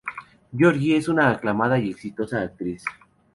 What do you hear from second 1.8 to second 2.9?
exitosa actriz.